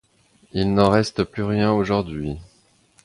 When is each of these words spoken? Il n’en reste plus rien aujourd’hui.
Il 0.53 0.73
n’en 0.73 0.89
reste 0.89 1.25
plus 1.25 1.43
rien 1.43 1.71
aujourd’hui. 1.73 2.37